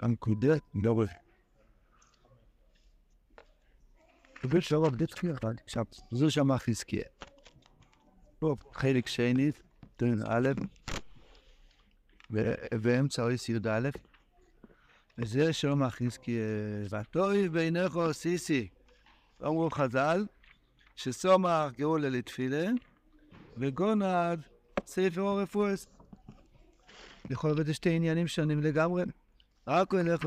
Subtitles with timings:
[0.00, 1.04] הנקודה, לא
[4.40, 5.54] קיבל שלום דצקי אחד.
[5.64, 7.04] עכשיו, זו שמה חזקיה.
[8.38, 9.50] פה חלק שני,
[9.96, 10.48] תן א',
[12.72, 13.88] ואמצע אויס י"א,
[15.18, 16.44] וזה שלום חזקיה.
[16.90, 18.68] ותוי בעיניך סיסי.
[19.42, 20.26] אמרו חז"ל,
[20.96, 22.66] שסומך גאולה לתפילה,
[23.56, 24.40] וגונד
[24.86, 25.86] ספר רפואס.
[27.30, 29.02] יכול להיות שתי עניינים שונים לגמרי.
[29.68, 30.24] רק הוא ילך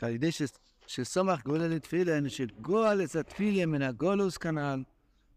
[0.00, 0.30] על ידי
[0.86, 4.82] שסומך גאולה לתפילין, שגועל את התפילין מן הגולוס כנ"ל,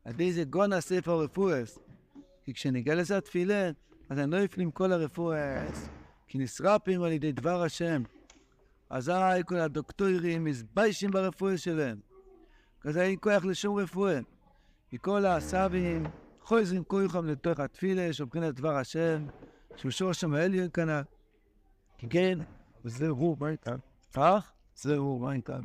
[0.05, 1.79] על ידי זה גונה ספר רפואס.
[2.43, 3.73] כי כשנגיע לזה התפילין,
[4.09, 5.89] אז אני לא אפנים כל הרפואס,
[6.27, 8.03] כי נשרפים על ידי דבר השם.
[8.89, 9.11] אזי
[9.45, 11.99] כל הדוקטורים מזביישים ברפואה שלהם.
[12.81, 14.19] כזה אין כוח לשום רפואה.
[14.89, 16.03] כי כל הסבים
[16.41, 19.25] חוזרים כוחם לתוך התפילה, שמבחינת דבר השם,
[19.75, 21.01] שהוא שורש שם העליון כנ"ל.
[22.09, 22.39] כן,
[22.85, 23.75] וזהו מה איתם?
[24.17, 24.51] אך?
[24.75, 25.61] זהו מה איתם?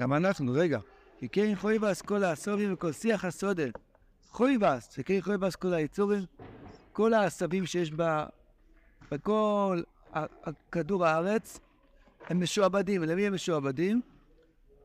[0.00, 0.78] גם אנחנו, רגע.
[1.18, 3.68] כי כן חויבס כל הסובים וכל שיח הסודם.
[4.28, 6.24] חויבס, שכן חויבס כל היצורים,
[6.92, 8.26] כל העשבים שיש בה,
[9.10, 9.82] בכל
[10.72, 11.60] כדור הארץ,
[12.26, 13.02] הם משועבדים.
[13.02, 14.00] למי הם משועבדים?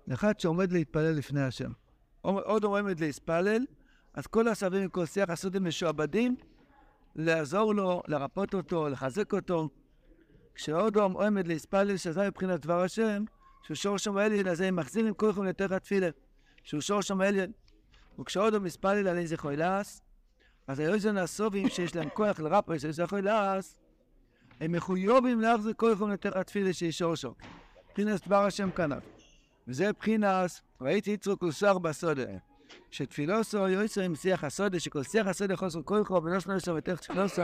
[0.08, 1.72] לאחד שעומד להתפלל לפני השם.
[2.22, 3.66] עוד עומד להתפלל,
[4.13, 6.35] אז כל העשבים וכל שיח הסודם משועבדים
[7.16, 9.69] לעזור לו, לרפות אותו, לחזק אותו.
[10.55, 13.23] כשאודום עומד להתפלל שזה מבחינת דבר השם,
[13.63, 16.09] שהוא שור שם העליון, אז הם מחזירים כולכם לתוך התפילה.
[16.63, 17.52] שהוא שור שם העליון.
[18.19, 20.02] וכשאודום מתפלל על איזה חוילס,
[20.67, 23.77] אז היוזן הסובים שיש להם כוח לרפא של איזה חוילס,
[24.61, 27.31] הם מחויבים להחזיר כולכם לתוך התפילה שיש שור שם.
[27.89, 29.03] מבחינת דבר השם כנף.
[29.67, 32.23] וזה מבחינת, ראיתי יצרוק וסוח בסודה.
[32.91, 36.99] שתפילוסו יויסו עם שיח הסודה, שכל שיח הסודה חוסר כל חוב, ולא שלא יסו ותך
[36.99, 37.41] תפילוסו,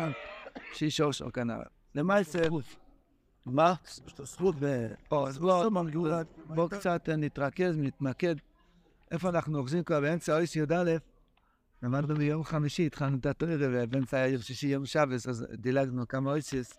[0.73, 1.63] שישור שור כנראה.
[1.95, 2.39] למעשה,
[3.52, 3.73] מה?
[4.23, 4.56] זכות
[5.28, 5.40] אז
[6.48, 8.36] בואו קצת נתרכז, נתמקד.
[9.12, 10.98] איפה אנחנו אוחזים כבר באמצע אויס י"א?
[11.84, 16.78] למדנו ביום חמישי, התחלנו את התואר, ובאמצע היה שישי יום שבס, אז דילגנו כמה אויסיס.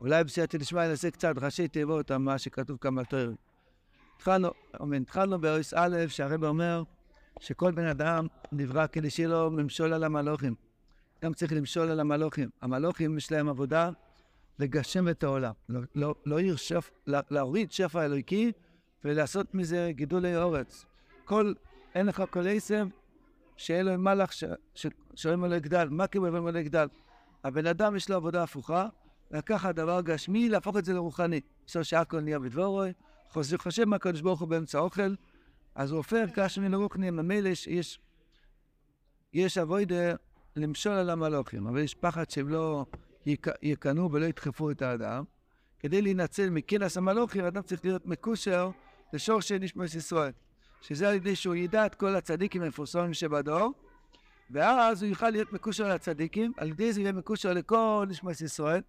[0.00, 3.30] אולי בסייעתא דשמיא נעשה קצת ראשי תיבות על מה שכתוב כאן בתואר.
[5.00, 6.82] התחלנו באויס א', שהרב אומר
[7.40, 10.54] שכל בן אדם נברא כדי שיהיה לו ממשול על המלוכים.
[11.24, 12.48] גם צריך למשול על המלוכים.
[12.62, 13.90] המלוכים יש להם עבודה
[14.60, 15.52] לגשם את העולם.
[15.68, 18.52] לא, לא, לא ירשף, להוריד שפע אלוקי
[19.04, 20.84] ולעשות מזה גידולי אורץ.
[21.24, 21.52] כל,
[21.94, 22.86] אין לך כל עשב
[23.56, 24.32] שאין לו מלאך
[25.14, 25.88] שאומר לו יגדל.
[25.88, 26.88] מה כאילו אומר לו יגדל?
[27.44, 28.88] הבן אדם יש לו עבודה הפוכה,
[29.30, 31.40] לקחת דבר גשמי, להפוך את זה לרוחני.
[31.66, 32.92] בסדר שהכל נהיה בדבורוי,
[33.28, 35.14] חושב, חושב מה הקדוש ברוך הוא באמצע האוכל,
[35.74, 38.00] אז הוא הופך גשמי לרוחני, ממילא יש,
[39.32, 40.14] יש אבוידה
[40.56, 42.86] למשול על המלוכים, אבל יש פחד שהם לא
[43.62, 45.24] יקנו ולא ידחפו את האדם.
[45.78, 48.70] כדי להינצל מכנס המלוכים, האדם צריך להיות מקושר
[49.12, 50.32] לשור של נשמוס ישראל.
[50.80, 53.72] שזה על ידי שהוא ידע את כל הצדיקים המפורסמים שבדור,
[54.50, 58.80] ואז הוא יוכל להיות מקושר לצדיקים, על ידי זה יהיה מקושר לכל נשמוס ישראל,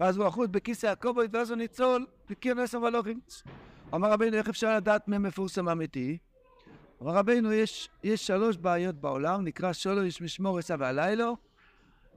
[0.00, 3.20] ואז הוא אחוז בכיסא הכובד, ואז הוא ניצול לכנס המלוכים.
[3.94, 6.18] אמר רבינו, איך אפשר לדעת מי מפורסם אמיתי?
[7.02, 11.36] אמר רבינו, יש, יש שלוש בעיות בעולם, נקרא שולו יש משמור עשה והלילו,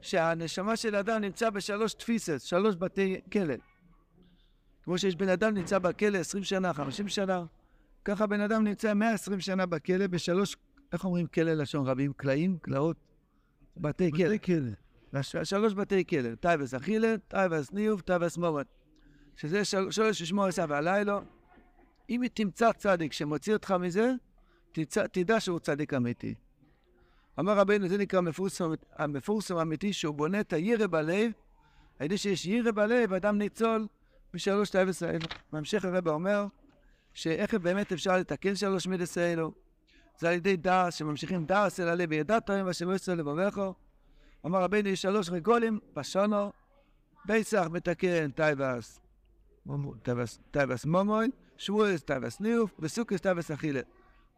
[0.02, 3.56] שהנשמה של אדם נמצא בשלוש תפיסס, שלוש בתי כלא.
[4.84, 7.46] כמו שיש בן אדם נמצא בכלא 20 שנה, 50 שנה,
[8.06, 10.56] ככה בן אדם נמצא 120 שנה בכלא בשלוש,
[10.94, 12.14] איך אומרים כלא לשון רבים?
[12.14, 12.58] קלעים?
[12.62, 12.98] קלעות?
[13.78, 14.26] בתי כלא.
[14.26, 15.24] בתי כלא.
[15.44, 18.68] שלוש בתי כלא, טייבס אכילה, טייבס ניוב, טייבס מורת.
[19.36, 21.22] שזה של, שלוש ששמור עשה והלילו.
[22.10, 24.12] אם תמצא צדיק שמוציא אותך מזה,
[24.72, 26.36] תצא, תדע שהוא צדיק אמיתי.
[27.40, 31.32] אמר רבינו, זה נקרא מפורסם, המפורסם האמיתי, שהוא בונה את הירא בלב,
[32.00, 33.88] על ידי שיש ירא בלב, אדם ניצול
[34.34, 35.26] משלוש תאוות האלו.
[35.54, 36.46] בהמשך הרב אומר,
[37.14, 39.52] שאיך באמת אפשר לתקן שלוש מידות האלו?
[40.20, 43.62] זה על ידי דעת, שממשיכים דעת אל הלב, וידעת היום והשבות אל לבבך.
[44.46, 46.52] אמר רבינו, יש שלוש רגלים בשנה,
[47.28, 49.00] פסח מתקן תאוות,
[50.52, 53.82] תאוות ממון, שבועות תאוות ניאוף, וסוכות תאוות אכילה.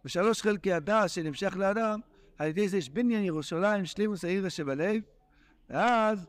[0.06, 2.00] ושלוש חלקי הדעת שנמשך לאדם,
[2.40, 5.02] על ידי זה יש בניין ירושלים, שלימות היראה שבלב,
[5.70, 6.28] ואז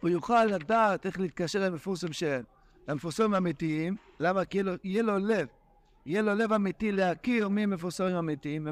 [0.00, 2.44] הוא יוכל לדעת איך להתקשר למפורסם שלהם.
[2.88, 4.44] למפורסמים האמיתיים, למה?
[4.44, 5.46] כי יהיה לו לב,
[6.06, 8.68] יהיה לו לב אמיתי להכיר מי המפורסמים האמיתיים,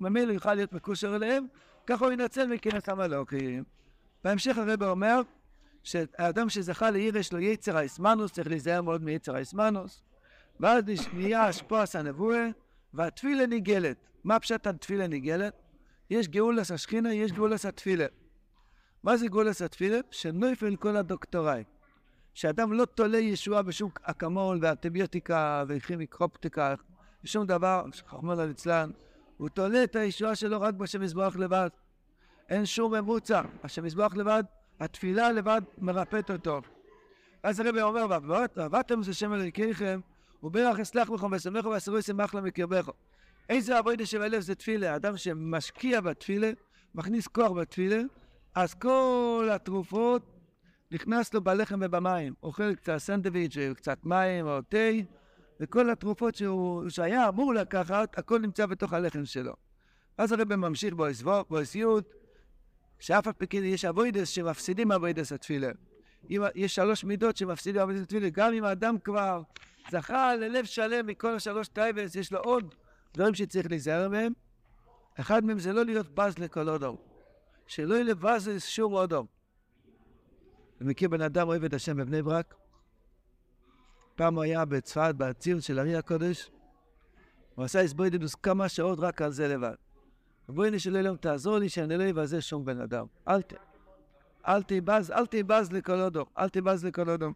[0.00, 1.46] ממילא יוכל להיות מקושר אליהם,
[1.86, 3.64] ככה הוא ינצל מכנס המלוכים.
[4.24, 5.20] בהמשך הרב אומר
[5.82, 10.02] שהאדם שזכה לעיר יש לו יצר האסמנוס, צריך להיזהר מאוד מיצר האסמנוס,
[10.60, 12.48] ואז נהיה אשפועס הנבואה,
[12.94, 13.96] והתפילה ניגלת.
[14.28, 15.62] מה פשט התפילה נגאלת?
[16.10, 18.06] יש גאולת השכינה, יש גאולת התפילה.
[19.02, 19.98] מה זה גאולת התפילה?
[20.10, 21.64] שנופל כל הדוקטורים.
[22.34, 26.74] שאדם לא תולה ישועה בשום אקמול ואנטיביוטיקה וכירופרקטיקה,
[27.24, 28.90] ושום דבר, רחמנא ליצלן,
[29.36, 31.68] הוא תולה את הישועה שלו רק בשם יתברך לבד.
[32.48, 33.42] אין שום ממוצע.
[33.62, 34.44] השם יתברך לבד,
[34.80, 36.60] התפילה לבד מרפאת אותו.
[37.42, 38.06] אז הרבי אומר,
[38.56, 40.00] ועבדתם את השם אלוהיכם,
[40.42, 42.92] וברך אסלח בכם ושמחו ואסרו ישמח לה מקרבכם.
[43.48, 44.96] איזה אבוידה שבלב זה תפילה?
[44.96, 46.50] אדם שמשקיע בתפילה,
[46.94, 48.00] מכניס כוח בתפילה,
[48.54, 50.22] אז כל התרופות
[50.90, 52.34] נכנס לו בלחם ובמים.
[52.42, 54.88] אוכל קצת סנדוויץ' קצת מים או תה,
[55.60, 59.52] וכל התרופות שהוא, שהיה אמור לקחת, הכל נמצא בתוך הלחם שלו.
[60.18, 60.94] אז הרב ממשיך
[61.50, 62.14] באוסיות,
[62.98, 65.68] שאף על פי כן יש אבוידס שמפסידים אבוידס התפילה.
[66.54, 68.28] יש שלוש מידות שמפסידים עבודת התפילה.
[68.28, 69.42] גם אם האדם כבר
[69.90, 72.74] זכה ללב שלם מכל השלוש תאוות, יש לו עוד
[73.14, 74.32] דברים שצריך להיזהר מהם.
[75.20, 76.96] אחד מהם זה לא להיות בז לכל אדם.
[77.66, 79.26] שלא יהיה לבז לשום אדם.
[80.80, 82.54] אני מכיר בן אדם אוהב את השם בבני ברק.
[84.14, 86.50] פעם הוא היה בצפת, בציון של הארי הקדוש.
[87.54, 89.74] הוא עשה התבודדות כמה שעות רק על זה לבד.
[90.48, 93.06] ריבונו של עולם תעזור לי שאני לא אבזה שום בן אדם.
[93.28, 93.52] אל ת...
[94.48, 96.24] אל תיבז, אל תיבז לכל אודום.
[96.38, 97.32] אל תיבז לכל אודום.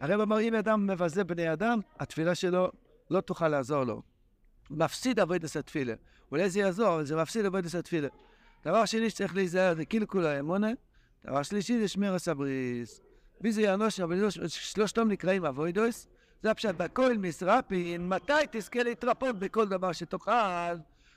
[0.00, 2.70] הרב אמר, אם אדם מבזה בני אדם, התפילה שלו
[3.10, 4.02] לא תוכל לעזור לו.
[4.70, 5.94] מפסיד אבוידס התפילה.
[6.30, 8.08] אולי זה יעזור, אבל זה מפסיד אבוידס התפילה.
[8.64, 10.70] דבר שני שצריך להיזהר זה קלקול האמונה.
[11.26, 13.00] דבר שלישי זה שמיר הסבריס.
[13.40, 16.08] מי זה יענוש, אבל שלושתם נקראים אבוידוס.
[16.42, 20.74] זה הפשט, בכל מסרפין, מתי תזכה להתרפות בכל דבר שתאכל,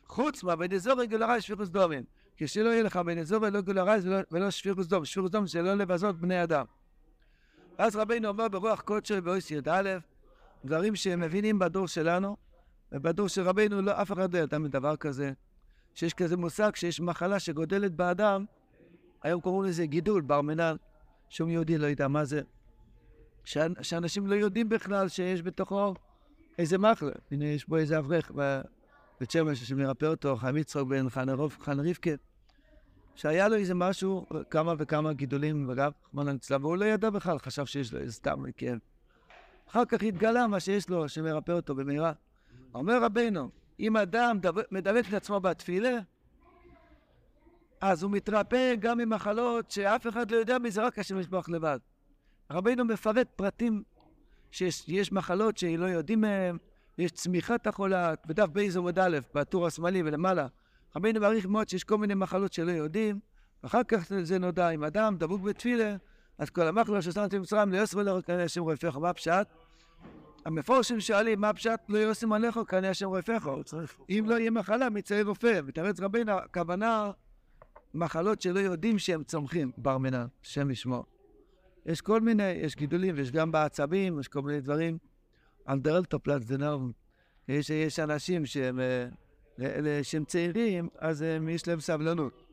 [0.07, 2.03] חוץ מהבנזורי גולרי שפירוס דומים.
[2.37, 3.97] כשלא יהיה לך בנזורי לא גולרי
[4.31, 5.05] ולא שפירוס דום.
[5.05, 6.65] שפירוס דום זה לא לבזות בני אדם.
[7.79, 9.97] ואז רבינו אומר ברוח קודשו באויס י"א,
[10.65, 12.37] דברים שהם מבינים בדור שלנו,
[12.95, 15.31] ובדור של רבינו לא, אף אחד לא ידע מדבר כזה,
[15.93, 18.45] שיש כזה מושג שיש מחלה שגודלת באדם,
[19.23, 20.75] היום קוראים לזה גידול, בר מנן,
[21.29, 22.41] שום יהודי לא ידע מה זה.
[23.81, 25.93] שאנשים לא יודעים בכלל שיש בתוכו
[26.57, 27.11] איזה מחלה.
[27.31, 31.71] הנה, יש בו איזה אברך בבית שמש שמרפא אותו, חיים יצחוק בן חנה רבקה,
[33.15, 37.65] שהיה לו איזה משהו, כמה וכמה גידולים, וגם רחמנא ליצלן, והוא לא ידע בכלל, חשב
[37.65, 38.77] שיש לו איזה סתם כן.
[39.69, 42.13] אחר כך התגלה מה שיש לו, שמרפא אותו במהרה.
[42.75, 43.49] אומר רבינו,
[43.79, 44.39] אם אדם
[44.71, 45.99] מדבק את עצמו בתפילה,
[47.81, 51.79] אז הוא מתרפא גם ממחלות שאף אחד לא יודע מזה, רק השם ישבח לבד.
[52.51, 53.83] רבינו מפרט פרטים
[54.51, 56.57] שיש מחלות שלא יודעים מהם,
[56.97, 60.47] יש צמיחת החולת, בדף בייז עמוד א', בטור השמאלי ולמעלה.
[60.95, 63.19] רבינו מעריך מאוד שיש כל מיני מחלות שלא יודעים,
[63.63, 65.95] ואחר כך זה נודע, אם אדם דבוק בתפילה,
[66.37, 68.97] אז כל המחלה ששמתי במצרים לא יוסף ולא כנראה השם רפאך.
[68.97, 69.47] מה הפשט?
[70.45, 73.47] המפורשים שואלים מה הפשט לא יוסם עליך כנראה השם רפאך.
[74.09, 75.61] אם לא יהיה מחלה, מצאי רופא.
[75.63, 77.11] מתארץ רבינו, הכוונה
[77.93, 81.05] מחלות שלא יודעים שהם צומחים, בר מינן, השם ישמור.
[81.85, 84.97] יש כל מיני, יש גידולים, ויש גם בעצבים, יש כל מיני דברים.
[85.69, 86.91] אנדרלטופלט זה נאום.
[87.47, 88.79] יש, יש אנשים שהם,
[89.59, 92.43] אה, שהם צעירים, אז הם, יש להם סבלנות.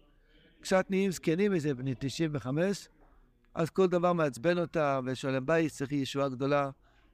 [0.61, 2.89] קצת נהיים זקנים, איזה בני 95,
[3.55, 6.71] אז כל דבר מעצבן אותם, ושואלים בית צריך ישועה גדולה.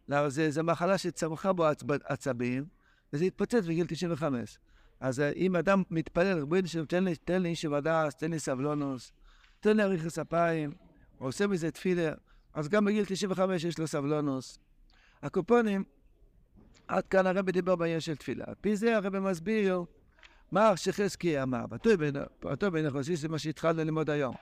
[0.09, 1.65] למה זה, זה מחלה שצמחה בו
[2.05, 2.65] עצבים,
[3.13, 4.59] וזה התפוצץ בגיל 95.
[5.01, 9.13] אז אה, אם אדם מתפלל, רבי נשאר, תן לי, לי איש ודס, תן לי סבלונוס,
[9.61, 10.73] תן לי אריכוס אפיים,
[11.19, 12.13] הוא עושה מזה תפילה,
[12.55, 14.59] אז גם בגיל 95 יש לו סבלונוס.
[15.23, 15.85] הקופונים,
[16.89, 18.45] עד כאן הרבי דיבר בעניין של תפילה.
[18.47, 19.83] על פי זה הרבי מסביר
[20.53, 24.35] מה שחזקי אמר, בתוי בן החוסיסי, זה מה שהתחלנו ללמוד היום.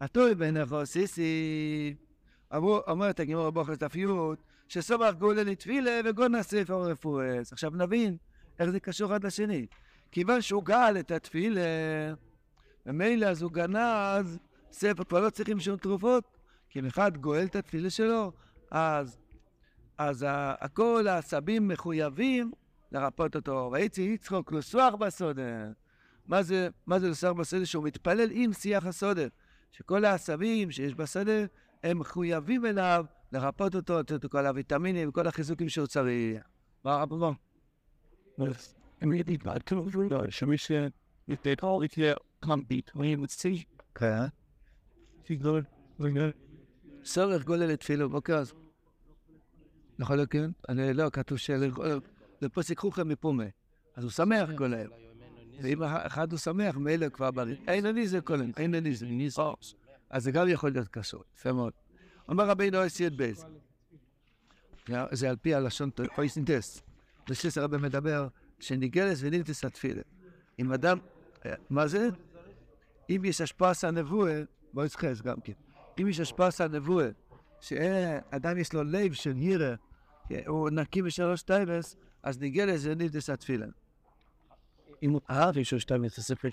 [0.00, 1.94] התוי בן החוסיסי,
[2.52, 7.52] אומרת הגמור הבוכר תפיות, שסומך גולה לתפילה וגונה ספר רפואס.
[7.52, 8.16] עכשיו נבין
[8.58, 9.66] איך זה קשור אחד לשני.
[10.12, 11.60] כיוון שהוא גאל את התפילה,
[12.86, 14.38] ומילא אז הוא גנז
[14.72, 16.24] ספר, כבר לא צריכים שום תרופות,
[16.68, 18.32] כי אם אחד גואל את התפילה שלו,
[18.70, 19.18] אז,
[19.98, 20.26] אז
[20.72, 22.52] כל העצבים מחויבים
[22.92, 23.70] לרפות אותו.
[23.72, 25.66] ויצי יצחוק לסוח בסודר.
[26.26, 27.64] מה זה, מה זה לסוח בסודר?
[27.64, 29.28] שהוא מתפלל עם שיח הסודר.
[29.72, 31.46] שכל העצבים שיש בסודר,
[31.84, 36.42] הם מחויבים אליו לרפות אותו, לתת לו כל הוויטמינים וכל החיזוקים שהוא צריך.
[36.84, 37.30] מה רב אמר?
[40.30, 40.72] שמי ש...
[43.94, 44.26] כן.
[47.04, 48.52] סורך גולל לתפילו, בוקר אז.
[49.98, 50.50] יכול להיות כן?
[50.68, 53.44] אני לא, כתוב שלפה סיככו לכם מפומה.
[53.96, 54.86] אז הוא שמח גולל.
[55.62, 57.56] ואם אחד הוא שמח, מילא כבר בריא.
[57.68, 59.06] אין אני זה קודם, אין אני זה.
[60.10, 61.72] אז זה גם יכול להיות קשור, יפה מאוד.
[62.30, 63.46] אומר רבינו אסי בייז.
[65.10, 66.82] זה על פי הלשון פויסינטס.
[67.28, 68.28] זה שסרבה מדבר,
[68.60, 70.02] שניגלס ונילתס התפילה.
[70.58, 70.98] אם אדם,
[71.70, 72.08] מה זה?
[73.10, 75.52] אם יש השפעה הנבואה, בוא נתחס גם כן.
[76.00, 77.08] אם יש השפעה הנבואה
[77.60, 79.74] שאדם יש לו לב של ירא,
[80.46, 83.66] הוא נקי בשלוש טייבס, אז לזה נידס התפילה.
[85.02, 86.52] אם הוא אהב יש לו שתיים טייבס.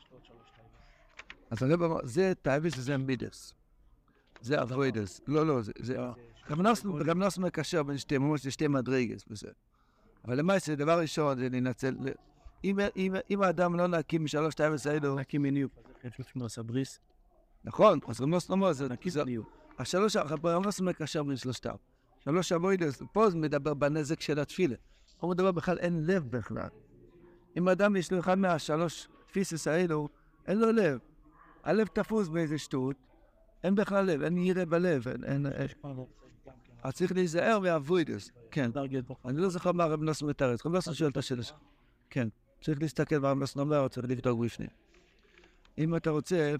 [1.49, 3.53] אז הרב אמר, זה טייבס וזה מידס.
[4.41, 5.21] זה אבוידס.
[5.27, 5.71] לא, לא, זה...
[5.79, 5.97] זה-
[6.49, 9.47] גם נוסנו- גם נוסנו מקשר בין שתי, ממש זה שתי מדרגס וזה.
[10.25, 11.95] אבל למעשה, דבר ראשון זה להינצל...
[11.99, 12.11] ל-
[13.29, 15.71] אם- האדם לא נקי משלוש טייבס האלו, נקי מניוק.
[15.77, 16.99] אז איך יש לו עשה בריס?
[17.63, 19.49] נכון, אז רב נוסנו זה נקי זה- מניוק.
[19.79, 21.75] השלוש, רב נוסנו מקשר בין שלושתם.
[22.19, 24.75] שלוש אבוידס, פה זה מדבר בנזק של התפילה.
[25.19, 26.67] הוא מדבר בכלל, אין לב בכלל.
[27.57, 30.09] אם אדם יש לו אחד מהשלוש תפיסס האלו,
[30.47, 30.99] אין לו לב.
[31.63, 32.95] הלב תפוס באיזה שטות,
[33.63, 35.23] אין בכלל לב, אין ירא בלב, אין...
[35.23, 35.67] אין, אין.
[36.83, 38.71] אז צריך להיזהר מהווידוס, כן.
[39.25, 41.57] אני לא זוכר מה רב נוסון מתרץ, רב נוסון שואל את השאלה שלך.
[42.09, 42.27] כן,
[42.61, 44.69] צריך להסתכל מה רב נוסון אומר, צריך לבדוק בפנים.
[45.77, 46.55] אם אתה רוצה,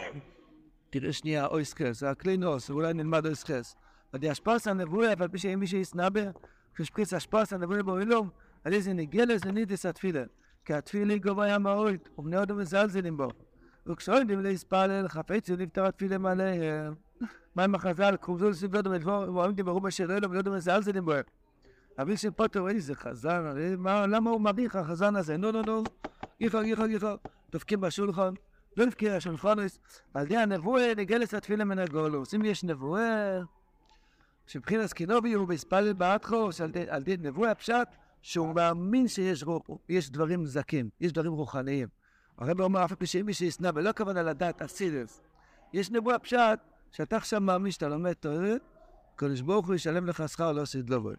[0.90, 3.76] תראה שנייה אויס חס, הכלי נוס, אולי נלמד אויס חס.
[4.14, 6.22] אבל השפרס הנבואה, אבל פי שאם מישהו ישנא בה,
[6.74, 8.30] כששפריץ השפרס הנבואה באוילום,
[8.64, 10.24] על איזה נגלה זה נידס התפילה.
[10.64, 13.28] כי התפילה גובה ים האוית, ובני אדם מזלזלים בו.
[13.86, 16.94] וכשאוידים להספלל, חפצו נפטר התפילה מעליהם.
[17.54, 18.16] מה עם החז"ל?
[18.20, 21.12] קרובזו לסביבות המדבור, ואוהבים דיברו בשל אלו, ולא יודעים מזלזלים בו.
[22.02, 23.44] אביל של פוטר, איזה חזן,
[23.78, 25.36] מה- למה הוא מריח החזן הזה?
[25.36, 25.82] נו, נו, נו,
[26.38, 27.06] גיחו, גיחו, גיחו.
[27.52, 28.34] דופקים בשולחן,
[28.76, 29.54] לא דופקים השולחן,
[30.14, 32.34] על ידי הנבואה נגלס התפילה מן הגולוס.
[32.34, 33.40] אם יש נבואה,
[34.46, 37.88] שבחינס קינובי הוא בהספלל באתחו, שעל ידי- על ידי נבואה הפשט,
[38.22, 41.88] שהוא מאמין שיש דברים זכים, יש דברים רוחניים.
[42.38, 45.20] הרב אומר, אף על פי שאם מי שישנא, ולא הכוונה לדעת אסילס.
[45.72, 46.58] יש נבואה פשט,
[46.92, 48.54] שאתה עכשיו מאמין שאתה לומד תורה,
[49.14, 51.10] הקדוש ברוך הוא ישלם לך שכר לא סדלובו.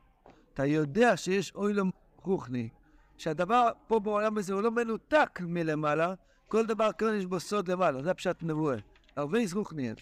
[0.54, 1.92] אתה יודע שיש אוילום
[2.24, 2.70] רוחני,
[3.18, 6.14] שהדבר פה בעולם הזה הוא לא מנותק מלמעלה,
[6.48, 8.78] כל דבר כאן יש בו סוד למעלה, זה הפשט נבואה.
[9.16, 9.94] הרבה רוחני.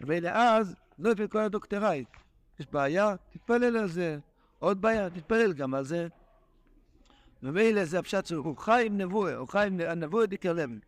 [0.00, 2.08] ולאז לא יפעל כל הדוקטורייט.
[2.60, 4.18] יש בעיה, תתפלל על זה.
[4.58, 6.08] עוד בעיה, תתפלל גם על זה.
[7.42, 10.78] ומילא זה הפשט שהוא חי עם נבואה, הוא חי עם הנבואה דיקר לבן.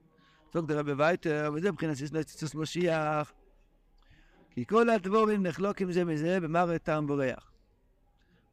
[0.52, 3.32] זאת דרבי וייטר, וזה מבחינת סיסנסיסוס משיח.
[4.50, 7.50] כי כל הדבורים נחלוקים זה מזה במראה טעם וריח.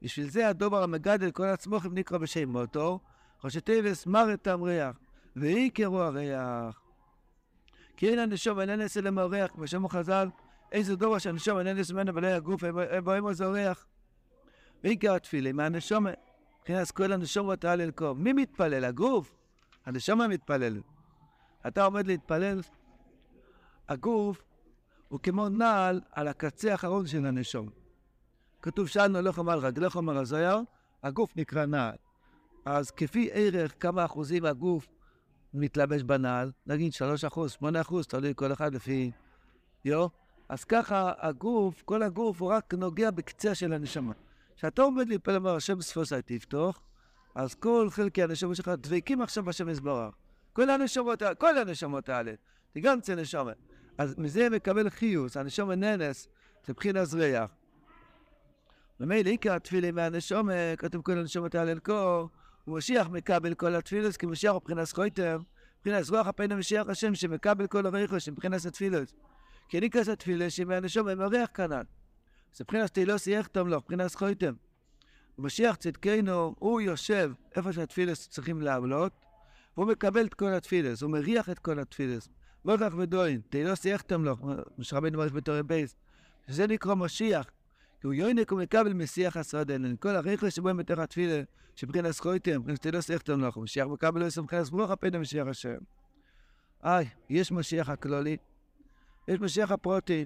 [0.02, 3.00] בשביל זה הדובר המגדל כל עצמוכם נקרא בשם מוטו,
[3.44, 5.00] ראשי תיבס מראה טעם ריח,
[5.36, 6.82] ועיקרו הריח.
[7.98, 10.28] כי אין הנשום נעשה להם הריח, כמו שאמרו חז"ל,
[10.72, 12.64] איזה דובר שהנשום אינן נעשה ממנו ולא הגוף,
[13.04, 13.86] בהם איזה הריח.
[14.84, 16.08] ועיקר התפילה, מהנשום,
[16.62, 18.24] מבחינת כל הנשומות על אלקום.
[18.24, 18.86] מי מתפלל?
[18.86, 19.36] הגוף?
[19.86, 20.82] הנשום מתפלל.
[21.68, 22.62] אתה עומד להתפלל,
[23.90, 24.44] הגוף
[25.08, 27.70] הוא כמו נעל על הקצה האחרון של הנשום.
[28.62, 30.58] כתוב שאנו לא חמל רגליך אומר הזויר,
[31.04, 31.96] הגוף נקרא נעל.
[32.66, 34.88] אז כפי ערך כמה אחוזים הגוף
[35.54, 39.12] מתלבש בנעל, נגיד 3 אחוז, 8 אחוז, תלוי כל אחד לפי...
[39.86, 40.08] יו?
[40.50, 44.14] אז ככה הגוף, כל הגוף הוא רק נוגע בקצה של הנשמה.
[44.62, 46.82] כשאתה עומד להתפלל אומר השם ספוסי תפתוח,
[47.36, 50.16] אז כל חלקי הנשמה שלך דבקים עכשיו בשם יזברך.
[50.54, 52.34] כל הנשמות, כל הנשמות האלה,
[52.74, 53.52] תגנצה נשמה.
[53.98, 56.28] אז מזה מקבל חיוס, הנשמה ננס,
[56.66, 57.52] זה מבחינת ריח.
[59.00, 62.30] ומילא עיקר התפילה מהנשמה, כתוב כל הנשמות האלה אלקו,
[62.68, 65.38] ומשיח מקבל כל התפילוס, כי משיח הוא מבחינת זכויתם,
[65.80, 69.14] מבחינת רוח הפן המשיח השם שמקבל כל הריחוס, מבחינת התפילוס.
[69.70, 72.01] כי אני כזה תפילה שמהנשמה הם הריח כנ"ל.
[72.54, 74.54] זה מבחינת תהילוס יחתום לו, מבחינת זכויתם.
[75.40, 79.14] ומשיח צדקנו, הוא יושב איפה שהתפילוס צריכים לעלות,
[79.78, 82.30] והוא מקבל את כל התפילוס, הוא מריח את כל התפילוס.
[82.66, 84.36] מורך ודוין, תהילוס יחתום לו,
[84.78, 85.96] משה רבינו מוריש בתורי בייס.
[86.48, 87.46] שזה נקרא משיח.
[88.02, 91.42] כי הוא יוינק ומקבל משיח השרדן, כל הריחוס שבו הם בתוך התפילה,
[91.76, 95.78] שבחינת זכויתם, מבחינת תהילוס יחתום לו, משיח מקבל לו מבחינת רוח הפן המשיח השם.
[96.84, 98.38] איי, יש משיח הכלולי,
[99.28, 100.26] יש משיח הפרטי.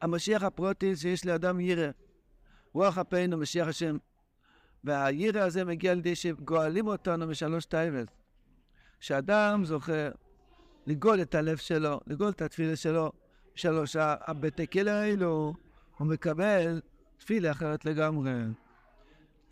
[0.00, 1.90] המשיח הפרטי שיש לאדם יראה.
[2.72, 3.96] רוח אפינו, משיח השם.
[4.84, 8.06] והירא הזה מגיע לידי שגואלים אותנו משלוש תאוות.
[9.00, 10.10] שאדם זוכה
[10.86, 13.12] לגאול את הלב שלו, לגאול את התפילה שלו.
[13.54, 15.54] שלוש, הבתי כלא האלו,
[15.98, 16.80] הוא מקבל
[17.18, 18.32] תפילה אחרת לגמרי.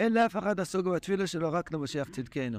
[0.00, 2.58] אין לאף אחד הסוג תפילה שלו רק למשיח צדקנו.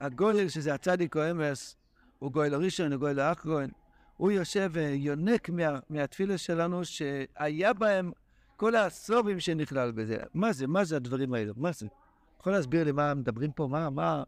[0.00, 1.76] הגולל, שזה הצדיק או אמס,
[2.18, 3.70] הוא גואל הראשון, הוא גואל האחרון.
[4.16, 8.12] הוא יושב ויונק מה, מהתפילה שלנו שהיה בהם
[8.56, 10.16] כל הסובים שנכלל בזה.
[10.34, 10.66] מה זה?
[10.66, 11.52] מה זה הדברים האלו?
[11.56, 11.86] מה זה?
[12.40, 13.68] יכול להסביר לי מה מדברים פה?
[13.70, 13.90] מה?
[13.90, 14.22] מה?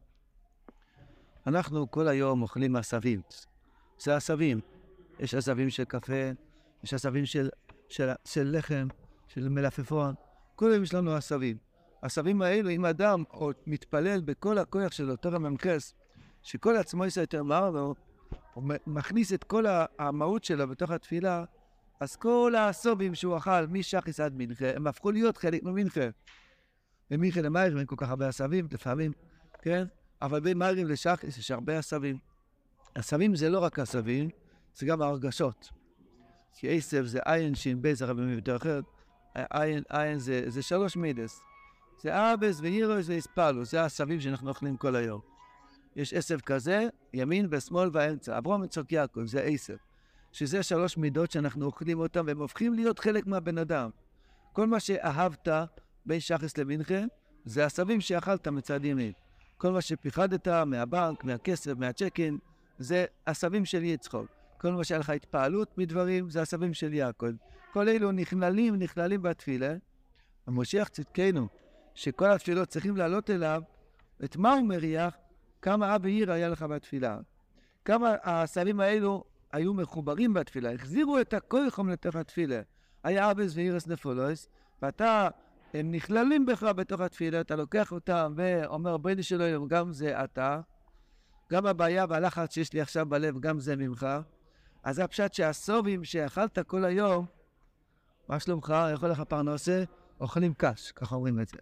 [1.47, 3.21] אנחנו כל היום אוכלים עשבים.
[3.99, 4.61] זה עשבים.
[5.19, 6.31] יש עשבים של קפה,
[6.85, 7.49] יש עשבים של,
[7.89, 8.89] של, של לחם,
[9.29, 10.15] של מלפפון.
[10.55, 11.57] כל היום יש לנו עשבים.
[12.03, 13.25] העשבים האלו, אם אדם
[13.67, 15.95] מתפלל בכל הכוח שלו, תורם ממקס,
[16.43, 17.95] שכל עצמו יש יותר לו,
[18.55, 19.65] הוא מכניס את כל
[19.99, 21.45] המהות שלו בתוך התפילה,
[22.01, 26.09] אז כל הסובים שהוא אכל משחס עד מנחה, הם הפכו להיות חלק ממנחה.
[27.11, 29.13] ומנחה למיירים אין כל כך הרבה עשבים, לפעמים,
[29.63, 29.85] כן?
[30.23, 32.19] אבל בין מיירים לשחס יש הרבה עשבים.
[32.95, 34.29] עשבים זה לא רק עשבים,
[34.75, 35.71] זה גם הרגשות.
[36.53, 38.85] כי עשב זה עין בייס הרבי מביא יותר אחרת.
[39.35, 41.41] עין, עין זה, זה שלוש מידס.
[42.03, 45.38] זה אבס ואירוס ואיספלוס, זה העשבים שאנחנו אוכלים כל היום.
[45.99, 48.39] יש עשב כזה, ימין ושמאל והאמצע.
[48.39, 49.77] אברום וצוק יעקב, זה עשב.
[50.33, 53.91] שזה שלוש מידות שאנחנו אוכלים אותן, והם הופכים להיות חלק מהבן אדם.
[54.53, 55.49] כל מה שאהבת
[56.07, 57.01] בין שחס למנחה,
[57.45, 59.13] זה עשבים שאכלת מצד ימין.
[59.57, 62.39] כל מה שפיחדת מהבנק, מהכסף, מהצ'קין,
[62.79, 64.27] זה עשבים של יצחוק.
[64.61, 67.31] כל מה שהיה לך התפעלות מדברים, זה עשבים של יעקב.
[67.73, 69.75] כל אלו נכללים, נכללים בתפילה.
[70.47, 71.49] המשיח צדקנו,
[71.95, 73.63] שכל התפילות צריכים לעלות אליו,
[74.25, 75.15] את מה הוא מריח?
[75.63, 77.19] כמה אב ועיר היה לך בתפילה.
[77.85, 82.61] כמה העשבים האלו היו מחוברים בתפילה, החזירו את הכל חום לתוך התפילה.
[83.05, 84.49] היה אבס ואירס נפולוס,
[84.83, 85.29] ואתה,
[85.75, 90.61] הם נכללים בך בתוך התפילה, אתה לוקח אותם ואומר, בני שלו, גם זה אתה,
[91.53, 94.07] גם הבעיה והלחץ שיש לי עכשיו בלב, גם זה ממך.
[94.83, 97.27] אז זה הפשט שהסובים שאכלת כל היום,
[98.29, 98.75] מה שלומך?
[98.93, 99.85] יכול לך פרנסה?
[100.21, 101.59] אוכלים קש, ככה אומרים את זה.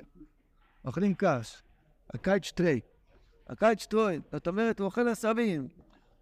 [0.84, 1.62] אוכלים קש.
[2.14, 2.80] הקיץ שטרי.
[3.48, 4.20] הקיץ שטרוי.
[4.32, 5.68] זאת אומרת, הוא אוכל עשבים.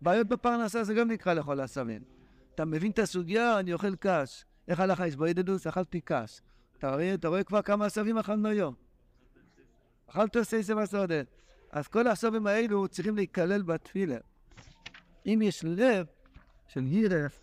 [0.00, 2.02] בעיות בפרנסה זה גם נקרא לאכול עשבים.
[2.54, 3.58] אתה מבין את הסוגיה?
[3.58, 4.44] אני אוכל קש.
[4.68, 5.66] איך הלך האסבוידדוס?
[5.66, 6.40] אכלתי קש.
[6.78, 8.74] אתה רואה, אתה רואה כבר כמה עשבים אכלנו היום.
[10.06, 11.26] אכלת סייסם הסודת.
[11.70, 14.16] אז כל העשבים האלו צריכים להיכלל בתפילה.
[15.26, 16.06] אם יש לב
[16.68, 17.40] של הירף,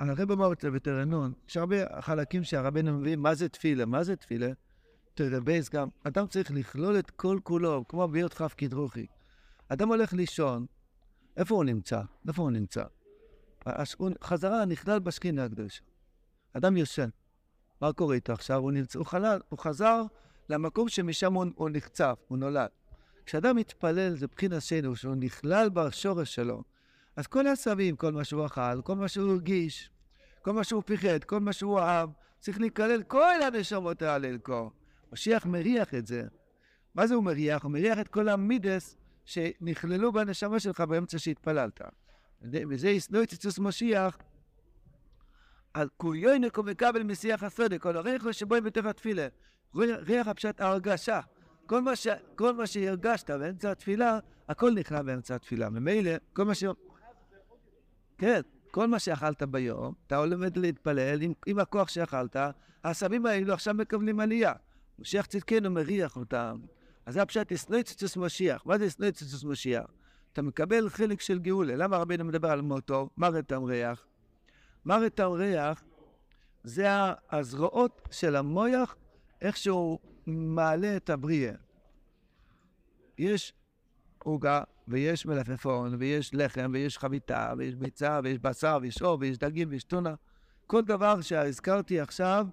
[0.00, 3.86] הרב אמר את זה בתרנון, יש הרבה חלקים שהרבנו מביא, מה זה תפילה?
[3.86, 4.48] מה זה תפילה?
[5.14, 9.06] תרבייס גם, אדם צריך לכלול את כל כולו, כמו ביות כף כדרוכי.
[9.68, 10.66] אדם הולך לישון,
[11.36, 12.00] איפה הוא נמצא?
[12.28, 12.84] איפה הוא נמצא?
[13.96, 15.82] הוא חזרה נכלל בשכינה הקדושה.
[16.52, 17.08] אדם ישן.
[17.80, 18.56] מה קורה איתו עכשיו?
[18.56, 20.02] הוא, נמצא, הוא, חלל, הוא חזר
[20.48, 22.68] למקום שמשם הוא, הוא נחצף, הוא נולד.
[23.26, 26.62] כשאדם מתפלל, זה בחינת שנו, שהוא נכלל בשורש שלו.
[27.16, 29.90] אז כל העשבים, כל מה שהוא אכל, כל מה שהוא הרגיש,
[30.42, 34.70] כל מה שהוא פיחד, כל מה שהוא אהב, צריך להיכלל כל הנשמות האלה אלקו.
[35.14, 36.22] משיח מריח את זה.
[36.94, 37.62] מה זה הוא מריח?
[37.62, 41.80] הוא מריח את כל המידס שנכללו בנשמה שלך באמצע שהתפללת.
[42.70, 44.18] וזה ישנוא את יצוס משיח
[45.74, 49.28] על כוליוי נקו מקבל משיח הסודק, כל הריח שבו הם בתוך התפילה.
[49.76, 51.20] ריח הפשט ההרגשה.
[51.66, 52.06] כל מה, ש...
[52.36, 55.70] כל מה שהרגשת באמצע התפילה, הכל נכלל באמצע התפילה.
[55.70, 56.64] ממילא, כל מה ש...
[58.18, 62.36] כן, כל מה שאכלת ביום, אתה עומד להתפלל, עם, עם הכוח שאכלת,
[62.84, 64.52] העשבים האלו עכשיו מקבלים עלייה.
[64.98, 66.58] משיח צדקנו מריח אותם.
[67.06, 68.66] אז זה הפשט אסנויצצוס משיח.
[68.66, 69.86] מה זה אסנויצצוס משיח?
[70.32, 71.76] אתה מקבל חלק של גאולה.
[71.76, 73.08] למה רבינו מדבר על מותו?
[73.16, 74.06] מרת המריח.
[74.84, 75.84] מרת המריח
[76.64, 76.86] זה
[77.30, 78.96] הזרועות של המויח,
[79.40, 81.54] איך שהוא מעלה את הבריאה.
[83.18, 83.52] יש
[84.18, 89.68] עוגה, ויש מלפפון, ויש לחם, ויש חביתה, ויש ביצה, ויש בשר, ויש אור, ויש דגים,
[89.70, 90.14] ויש טונה.
[90.66, 92.46] כל דבר שהזכרתי עכשיו,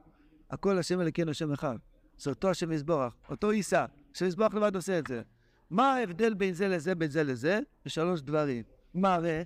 [0.49, 1.77] הכל השם אלוקינו שם אחד.
[2.21, 3.85] זה אותו השם יזבורך, אותו יישא.
[4.15, 5.21] השם יזבורך לבד עושה את זה.
[5.69, 7.59] מה ההבדל בין זה לזה, בין זה לזה?
[7.85, 8.63] בשלוש דברים.
[8.95, 9.43] מראה,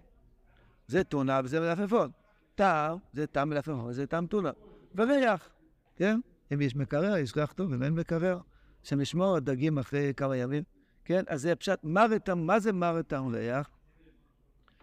[0.88, 2.12] זה טונה וזה מלפפון.
[2.56, 4.52] טעם, זה טעם מלפפון וזה טעם טונה.
[4.96, 5.50] וריח,
[5.96, 6.20] כן?
[6.54, 8.40] אם יש מקרר, יש ריח טוב, אם אין מקרר,
[8.84, 10.64] השם ישמור דגים אחרי כמה ימים.
[11.06, 11.24] כן?
[11.28, 13.70] אז זה פשט מוות, מה זה מוות המריח?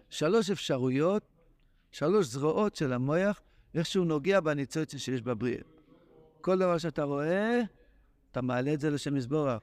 [0.09, 1.23] שלוש אפשרויות,
[1.91, 3.41] שלוש זרועות של המוח,
[3.75, 5.61] איך שהוא נוגע בניצוציה שיש בבריאה.
[6.41, 7.61] כל דבר שאתה רואה,
[8.33, 9.61] אתה מעלה את זה לשם מזבורך.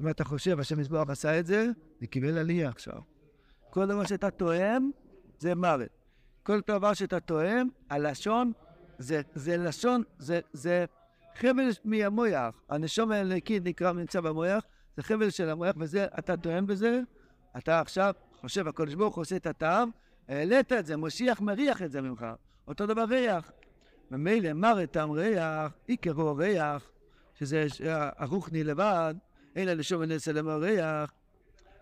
[0.00, 1.66] אם אתה חושב, השם מזבורך עשה את זה,
[2.00, 3.00] זה קיבל עלייה עכשיו.
[3.70, 4.90] כל דבר שאתה תואם,
[5.38, 5.88] זה מוות.
[6.42, 8.52] כל דבר שאתה תואם, הלשון,
[8.98, 10.84] זה, זה לשון, זה, זה
[11.36, 12.62] חבל מהמוח.
[12.68, 14.64] הנשום האלוקי נקרא, נמצא במוח,
[14.96, 17.00] זה חבל של המוח, וזה, אתה טוען בזה,
[17.56, 19.90] אתה עכשיו חושב, הקדוש ברוך עושה את הטעם,
[20.28, 22.26] העלית את זה, משיח מריח את זה ממך.
[22.68, 23.50] אותו דבר ריח.
[24.10, 26.90] ממילא מר את טעם ריח, עיקרו ריח,
[27.38, 27.66] שזה
[28.16, 29.14] הרוחני לבד,
[29.56, 31.12] אלא לשום ונעשה למריח,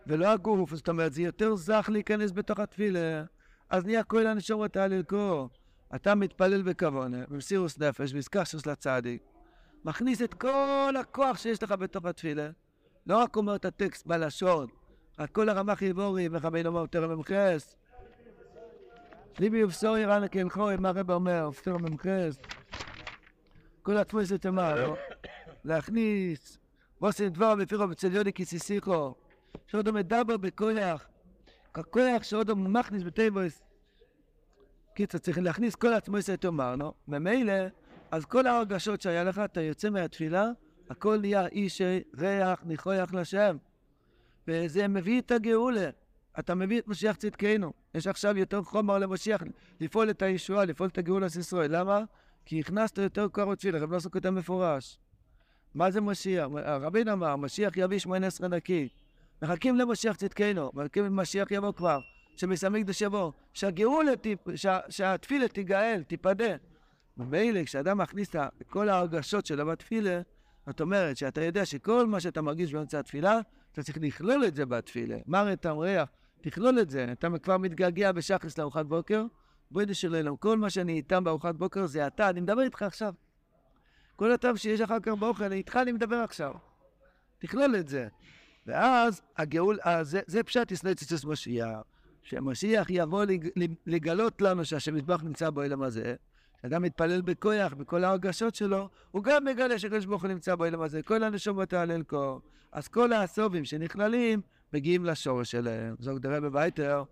[0.06, 3.24] ולא הגוף, זאת אומרת, זה יותר זך להיכנס בתוך התפילה,
[3.70, 5.48] אז נהיה כל הנשומת הללקו.
[5.94, 9.22] אתה מתפלל בכוונה, במסירוס נפש, באיסקסוס לצדיק,
[9.84, 12.48] מכניס את כל הכוח שיש לך בתוך התפילה.
[13.06, 14.66] לא רק אומר את הטקסט בלשון,
[15.18, 17.76] רק כל הרמ"ח יבורי וחבינו אומר תרם ממחס.
[19.38, 22.38] ליבי ובשורי רנה כהלכוי, מה הרב אומר, תרם ממחס.
[23.82, 24.94] כל התפוסת אמר,
[25.66, 26.58] להכניס,
[27.00, 29.14] ועושים דבר בפירו בצליוני כסיסיכו,
[29.66, 31.08] שעודו מדבר בכוח,
[31.74, 33.62] ככוח שעודו מכניס בטבעס.
[34.94, 37.52] קיצר, צריך להכניס כל עצמו את אמרנו, ממילא,
[38.10, 40.50] אז כל ההרגשות שהיה לך, אתה יוצא מהתפילה,
[40.90, 41.82] הכל נהיה איש
[42.18, 43.56] ריח ניחוח לשם.
[44.48, 45.90] וזה מביא את הגאולה.
[46.38, 47.72] אתה מביא את משיח צדקנו.
[47.94, 49.42] יש עכשיו יותר חומר למשיח
[49.80, 51.76] לפעול את הישועה, לפעול את הגאולה של ישראל.
[51.76, 52.04] למה?
[52.44, 54.98] כי הכנסת יותר כוח בתפילה, רב נוסק יותר מפורש.
[55.76, 56.48] מה זה משיח?
[56.64, 58.88] רבין אמר, משיח יביא שמונה עשרה נקי.
[59.42, 61.98] מחכים למשיח צדקנו, מחכים למשיח יבוא כבר,
[62.36, 64.12] שמסמי קדוש יבוא, שהגאולה,
[64.54, 66.56] שה, שהתפילה תיגאל, תיפדה.
[67.16, 70.20] ממילא, כשאדם מכניס את כל ההרגשות שלו בתפילה,
[70.66, 73.40] זאת אומרת שאתה יודע שכל מה שאתה מרגיש באמצע התפילה,
[73.72, 75.16] אתה צריך לכלול את זה בתפילה.
[75.26, 76.08] מראה תמריח,
[76.40, 77.06] תכלול את זה.
[77.12, 79.24] אתה כבר מתגעגע בשחס לארוחת בוקר,
[79.70, 83.14] בואי נשאל כל מה שאני איתם בארוחת בוקר זה אתה, אני מדבר איתך עכשיו.
[84.16, 86.54] כל הטוב שיש אחר כך באוכל, איתך אני מדבר עכשיו.
[87.38, 88.08] תכלול את זה.
[88.66, 91.78] ואז הגאול, אז זה, זה פשט יסנציצוס משיח,
[92.22, 93.48] שמשיח יבוא לג,
[93.86, 96.14] לגלות לנו שהשם יזבח נמצא בעולם הזה,
[96.58, 101.02] כשאדם מתפלל בכוח, בכל ההרגשות שלו, הוא גם מגלה שקדוש ברוך הוא נמצא בעולם הזה,
[101.02, 102.36] כל הנשומות תהלל כה.
[102.72, 104.40] אז כל הסובים שנכללים,
[104.72, 105.94] מגיעים לשורש שלהם.
[105.98, 107.02] זוג דרבה בבייטר.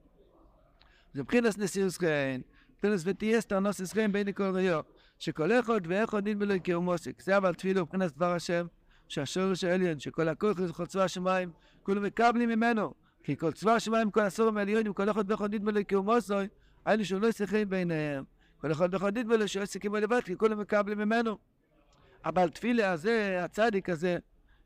[1.14, 2.40] זה מבחינס נסירוס חן,
[2.74, 4.80] מבחינס ותייסתר נוסס חן בין כל ריו,
[5.18, 7.22] שכל אחד ואחד נדמה לו כאומוסק.
[7.22, 8.66] זה אבל תפילו מבחינס דבר השם,
[9.08, 11.50] שהשורש העליון, שכל הכוח לכל צבא השמיים,
[11.82, 12.94] כולם מקבלים ממנו.
[13.24, 16.48] כי כל צבא השמיים, כל הסורים העליונים, כל אחד ואחד נדמה לו כאומוסוי,
[16.84, 18.24] היינו שהוא לא ישחק ביניהם.
[18.60, 21.38] כל אחד ואחד נדמה לו שהוא ישחק לבד, כי כולם מקבלים ממנו.
[22.24, 24.18] אבל תפילה הזה, הצדיק הזה,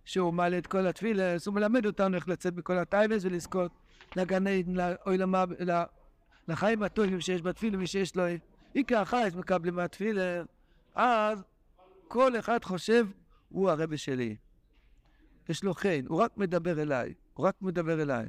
[0.04, 3.72] שהוא מעלה את כל התפילה, אז הוא מלמד אותנו איך לצאת מכל הטייבס ולזכות
[4.16, 5.44] לגני, לעולמה,
[6.48, 8.24] לחיים הטובים שיש בתפילה, מי שיש לו
[8.78, 10.42] עיקר חייס מקבלים מהתפילה,
[10.94, 11.44] אז
[12.08, 13.06] כל אחד חושב,
[13.48, 14.36] הוא הרבה שלי.
[15.48, 18.26] יש לו חן, הוא רק מדבר אליי, הוא רק מדבר אליי.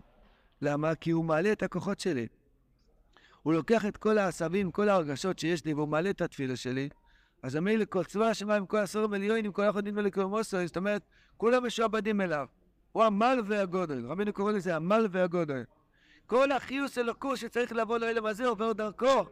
[0.62, 0.96] למה?
[0.96, 2.28] כי הוא מעלה את הכוחות שלי.
[3.42, 6.90] הוא לוקח את כל העשבים, כל ההרגשות שיש לי, והוא מעלה את התפילה שלי,
[7.44, 11.02] אז המילא כל צבא השמיים, כל עשרות מיליונים, כל אחד נדמה לקרומוסו, זאת אומרת,
[11.38, 12.48] כולם משועבדים אליו.
[12.92, 15.64] הוא המל והגודל, רבינו קורא לזה המל והגודל.
[16.26, 19.26] כל החיוס אלוקוס שצריך לבוא לעולם הזה עובר דרכו.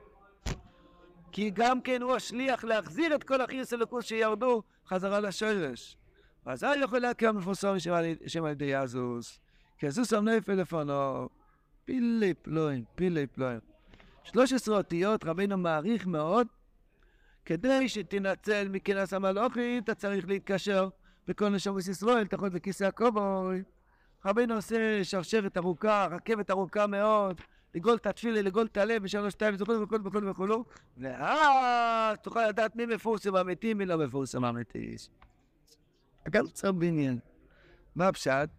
[1.37, 5.97] כי גם כן הוא השליח להחזיר את כל החיוס אלוקוס שירדו חזרה לשורש.
[6.45, 7.79] אז אני יכול להכיר מפורסם
[8.27, 9.39] שם על ידי יזוס.
[9.77, 11.29] כי יזוס המנפל לפונו,
[11.85, 13.59] פילי פלואים, פילי פלואים.
[14.23, 16.47] 13 אותיות רבינו מעריך מאוד
[17.45, 20.89] כדי שתנצל מכנס המלאכי, אתה צריך להתקשר
[21.27, 23.63] בכל נשומת ישראל, תחת בכיסא הכובוי.
[24.25, 27.41] רבינו עושה שרשרת ארוכה, רכבת ארוכה מאוד,
[27.77, 30.63] לגאול את התפילה, לגאול את הלב, בשלוש שתיים, וכו' וכו' וכו' וכו',
[30.97, 34.95] ואז תוכל לדעת מי מפורסם אמיתי, מי לא מפורסם אמיתי.
[36.29, 37.19] גם צריך בעניין.
[37.95, 38.49] מה הפשט?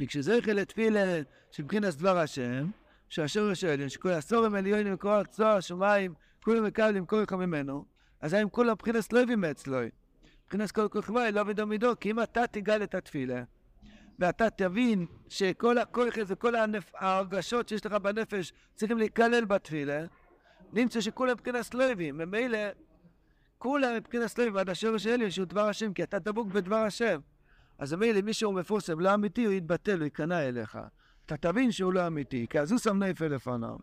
[0.00, 1.20] וכשזה יחל לתפילה
[1.58, 2.70] מבחינת דבר השם,
[3.08, 7.84] שהשורש העליון, שכל הסורם עליונים וכל הקצוע השמיים כולם מקבלים כל כך ממנו,
[8.20, 9.78] אז האם כל הבחינס לא הביאים אצלו.
[10.44, 13.42] מבחינת כל כוכבי לא עבידו מידו, כי אם אתה תגל את התפילה,
[14.18, 16.92] ואתה תבין שכל הכוח הזה, כל הנפ...
[16.94, 20.04] ההרגשות שיש לך בנפש צריכים להיכלל בתפילה,
[20.72, 22.58] נמצא שכולם מבחינת לא הביאים, ממילא
[23.58, 27.20] כולם מבחינת הביאים עד השורש העליון שהוא דבר השם, כי אתה דבוק בדבר השם.
[27.78, 30.78] אז ממילא מי שהוא מפורסם לא אמיתי, הוא יתבטל, הוא ייכנע אליך.
[31.26, 33.76] אתה תבין שהוא לא אמיתי, כי אז הוא שם נפל לפניו.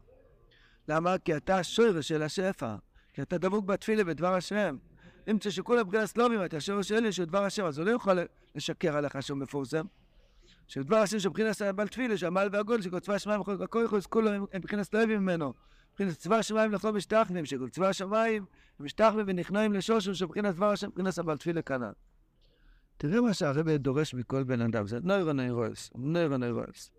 [0.88, 1.17] למה?
[1.17, 2.76] כי אתה השורש של השפע.
[3.13, 4.78] כי אתה דבוק בתפילה בדבר השם.
[5.28, 8.19] נמצא שכולם בגלל סלובים, אתה השורש שלי שהוא דבר השם, אז הוא לא יכול
[8.56, 9.86] לשקר עליך שהוא מפורסם.
[10.67, 14.45] שדבר השם שבחינת בעל תפילה, שהמעל והגודל, שכל צבא השמיים וכל הכל יכול, כולם הם
[14.54, 15.54] מבחינת סלובים ממנו.
[15.91, 18.45] מבחינת צבא השמיים לכל משתחווים, שכל צבא השמיים
[18.80, 21.91] משתחווים ונכנעים לשושם, שבחינת דבר השם, מבחינת הבעל תפילה כנ"ל.
[22.97, 26.91] תראה מה שהרבי דורש מכל בן אדם, זה נוירו נוירוס, נוירו נוירוס.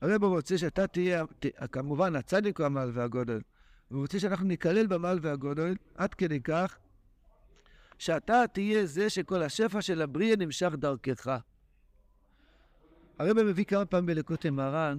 [0.00, 1.24] הרב רוצה שאתה תהיה,
[1.72, 3.40] כמובן, הצדיק הוא המעל והגודל.
[3.88, 6.78] הוא רוצה שאנחנו ניכלל במעל והגודל, עד כדי כך
[7.98, 11.38] שאתה תהיה זה שכל השפע של הבריאה נמשך דרכך.
[13.18, 14.98] הרב מביא כמה פעמים בלקוטי מרן,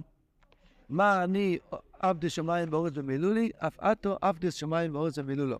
[0.88, 1.58] מה אני
[1.98, 5.58] עבדי שמיים באורץ ומילאו לי, אף עתו עבדי שמיים באורץ ומילאו לו.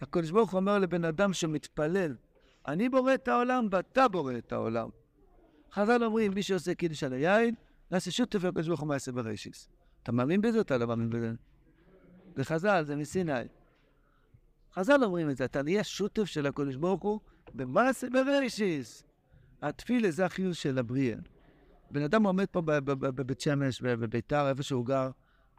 [0.00, 2.16] הקדוש ברוך הוא אומר לבן אדם שמתפלל,
[2.68, 4.88] אני בורא את העולם ואתה בורא את העולם.
[5.72, 7.54] חז"ל אומרים, מי שעושה קידוש על היין,
[7.90, 9.68] נעשה שותף לקדוש ברוך הוא מעשה בראשיס.
[10.02, 11.32] אתה מאמין בזה או אתה לא מאמין בזה?
[12.36, 13.32] זה חז"ל, זה מסיני.
[14.74, 17.20] חז"ל אומרים את זה, אתה נהיה שותף של הקדוש ברוך הוא
[17.54, 19.02] במעשה בראשיס.
[19.62, 21.16] התפילה זה החיוס של הבריאה.
[21.90, 25.10] בן אדם עומד פה בבית שמש, בביתר, איפה שהוא גר,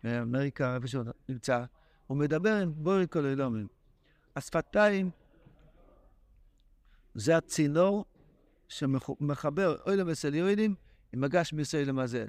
[0.03, 1.63] באמריקה, איפה שהוא נמצא,
[2.07, 3.67] הוא מדבר עם בורי כל אילומים.
[4.35, 5.09] השפתיים
[7.15, 8.05] זה הצינור
[8.67, 10.75] שמחבר אוילם וסליואידים
[11.13, 12.25] עם הגש מסוילם הזה.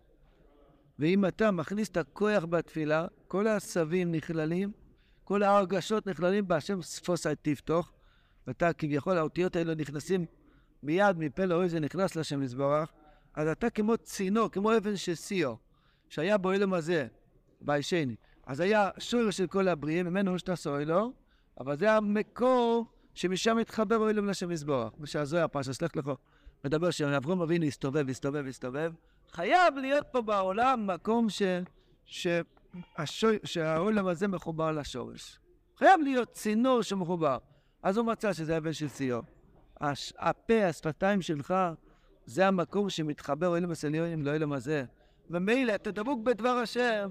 [0.99, 4.73] ואם אתה מכניס את הכוח בתפילה, כל העשבים נכללים,
[5.25, 7.93] כל ההרגשות נכללים בהשם ספוסי תפתוך,
[8.47, 10.27] ואתה כביכול, האותיות האלה נכנסים
[10.83, 12.93] מיד מפה לאוי זה נכנס להשם יזברך,
[13.35, 15.55] אז אתה כמו צינור, כמו אבן של סיו,
[16.09, 17.07] שהיה באוילם הזה,
[17.61, 18.17] בישני.
[18.47, 21.13] אז היה שורש של כל הבריאים, ממנו שתעשו אלו,
[21.61, 24.93] אבל זה המקור שמשם מתחבר אוילם להשם יזברך.
[25.01, 26.11] ושהזוהר פרשת סלח לך,
[26.65, 28.93] מדבר שאברום אבינו הסתובב, הסתובב, הסתובב.
[29.31, 31.43] חייב להיות פה בעולם מקום ש...
[32.05, 32.27] ש...
[32.97, 33.31] השור...
[33.45, 35.39] שהעולם הזה מחובר לשורש.
[35.79, 37.39] חייב להיות צינור שמחובר.
[37.83, 39.23] אז הוא מצא שזה אבן של ציון.
[39.81, 40.13] הש...
[40.19, 41.55] הפה, השפתיים שלך,
[42.27, 44.85] זה המקום שמתחבר אילם הסליונים לאילם הזה.
[45.31, 47.11] ומילא, אתה דבוק בדבר השם,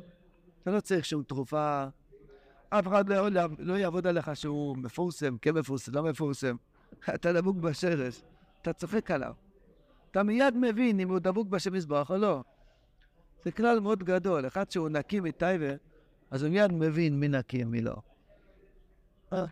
[0.61, 1.87] אתה לא צריך שום תרופה.
[2.69, 6.55] אף אחד לא, לא, לא יעבוד עליך שהוא מפורסם, כן מפורסם, לא מפורסם.
[7.15, 8.21] אתה דבוק בשרש,
[8.61, 9.33] אתה צוחק עליו.
[10.11, 12.43] אתה מיד מבין אם הוא דבוק בשם מזבח או לא.
[13.43, 14.47] זה כלל מאוד גדול.
[14.47, 15.73] אחד שהוא נקי מטייבה,
[16.31, 17.95] אז הוא מיד מבין מי נקי ומי לא.
[19.33, 19.45] אה?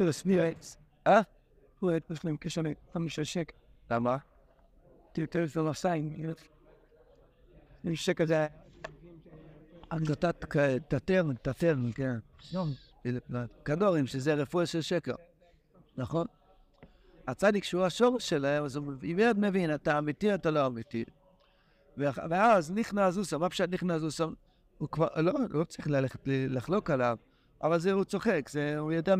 [0.00, 0.76] לסמירץ.
[1.06, 1.20] אה?
[1.80, 3.61] הוא היה להם קשר לחמישה שקל.
[3.90, 4.16] למה?
[5.18, 6.16] יותר פילוסיים.
[7.94, 8.46] שקל זה...
[9.90, 10.44] הקלטת
[10.88, 12.18] תתר, תתר, כן.
[13.64, 15.14] כדורים, שזה רפואה של שקר.
[15.96, 16.26] נכון?
[17.28, 21.04] הצדיק שהוא השורש שלהם, אז הוא מיד מבין, אתה אמיתי, אתה לא אמיתי.
[21.96, 24.24] ואז נכנע זוסה, מה פשוט נכנע זוסה?
[24.78, 27.16] הוא כבר, לא, לא צריך ללכת לחלוק עליו,
[27.62, 29.14] אבל זה הוא צוחק, זה, הוא יודע,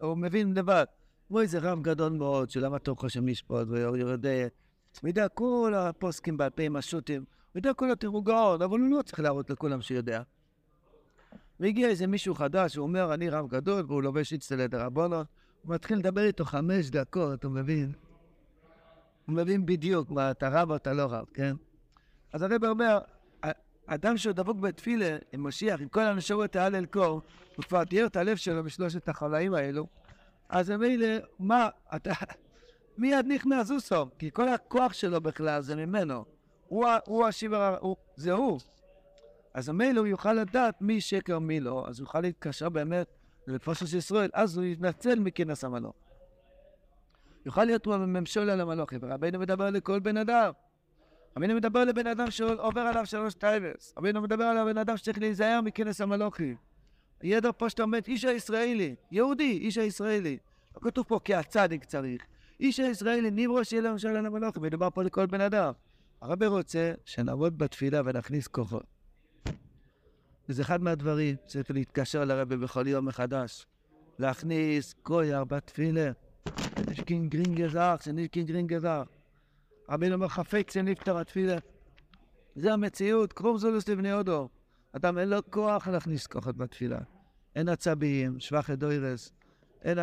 [0.00, 0.84] הוא מבין לבד.
[1.28, 3.96] כמו איזה רב גדול מאוד, שלמה תורך השם ישפוט, והוא
[5.04, 9.20] יודע, כל הפוסקים בעל פה עם השו"תים, הוא יודע כל התירוגות, אבל הוא לא צריך
[9.20, 10.22] להראות לכולם שיודע.
[11.60, 15.26] והגיע איזה מישהו חדש, הוא אומר, אני רב גדול, והוא לובש איצטלה דרבונות,
[15.62, 17.92] הוא מתחיל לדבר איתו חמש דקות, הוא מבין?
[19.26, 21.56] הוא מבין בדיוק מה, אתה רב או אתה לא רב, כן?
[22.32, 22.98] אז הרב אומר,
[23.86, 27.22] אדם שהוא דבוק בתפילה עם משיח, עם כל הנשמות ההלל קור,
[27.56, 29.86] הוא כבר תיאר את הלב שלו בשלושת החולאים האלו,
[30.48, 31.06] אז מילא,
[31.38, 32.12] מה, אתה
[32.98, 36.24] מיד נכנע זוסו, כי כל הכוח שלו בכלל זה ממנו.
[36.68, 38.60] הוא, הוא השיבר, הוא, זה הוא.
[39.54, 43.06] אז מילא הוא יוכל לדעת מי שקר מי לא, אז הוא יוכל להתקשר באמת
[43.46, 45.94] לפרשת ישראל, אז הוא יתנצל מכנס המלוך.
[47.46, 50.52] יוכל להיות הוא הממשול על המלוך, ורבינו מדבר לכל בן אדם.
[51.36, 53.94] רבינו מדבר לבן אדם שעובר עליו שלוש טייבס.
[53.98, 56.67] רבינו מדבר על הבן אדם שצריך להיזהר מכנס המלוכים.
[57.22, 60.38] ידע שאתה אומר, איש הישראלי, יהודי, איש הישראלי.
[60.76, 62.22] לא כתוב פה כי הצדיק צריך.
[62.60, 65.72] איש הישראלי, נברו שיהיה למשל על המלוכים, מדובר פה לכל בן אדם.
[66.20, 68.82] הרבי רוצה שנעבוד בתפילה ונכניס כוחות.
[70.48, 73.66] וזה אחד מהדברים שצריך להתקשר לרבי בכל יום מחדש.
[74.18, 76.10] להכניס כויר בתפילה.
[76.90, 79.08] נשקין גרינגר אח, שנשקין גרינגר אח.
[79.88, 81.56] רבי אומר חפק שנפטר התפילה.
[82.54, 84.48] זה המציאות, קרום זולוס לבני הודו.
[84.92, 86.98] אדם אין לו כוח להכניס כוחות בתפילה.
[87.56, 89.32] אין עצבים, שבח אדוירס.
[89.82, 89.98] אין,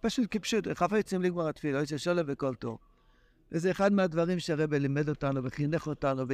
[0.00, 2.78] פשוט כפשוט, חפצים לגמר התפילה, יש שולם וכל טוב.
[3.52, 6.24] וזה אחד מהדברים שהרבי לימד אותנו וחינך אותנו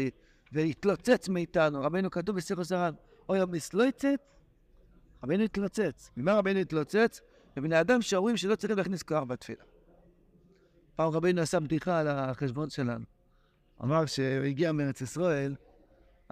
[0.52, 1.82] והתלוצץ מאיתנו.
[1.82, 2.94] רבינו כתוב בסיכו סרן,
[3.28, 4.18] אוי המסלויצת,
[5.24, 6.10] רבינו התלוצץ.
[6.16, 7.20] ממה רבינו התלוצץ?
[7.56, 9.62] מבני אדם שאומרים שלא צריכים להכניס כוח בתפילה.
[10.96, 13.04] פעם רבינו עשה בדיחה על החשבון שלנו.
[13.82, 15.54] אמר שהוא הגיע מארץ ישראל,